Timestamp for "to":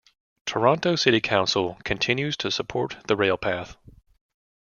2.37-2.49